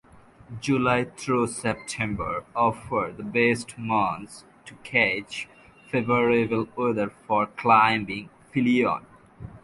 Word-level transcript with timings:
July 0.59 1.03
through 1.03 1.45
September 1.45 2.43
offer 2.55 3.13
the 3.15 3.21
best 3.21 3.77
months 3.77 4.45
to 4.65 4.73
catch 4.77 5.47
favorable 5.91 6.67
weather 6.75 7.11
for 7.27 7.45
climbing 7.45 8.27
Pelion. 8.51 9.05